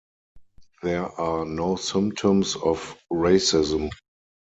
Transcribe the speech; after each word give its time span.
There 0.81 1.07
are 1.21 1.45
no 1.45 1.75
symptoms 1.75 2.55
of 2.55 2.97
racism. 3.11 3.91